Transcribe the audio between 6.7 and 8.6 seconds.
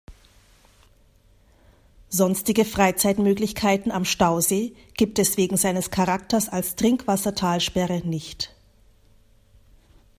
Trinkwassertalsperre nicht.